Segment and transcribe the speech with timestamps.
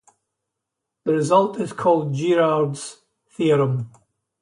[1.05, 3.91] The result is called Girard's theorem.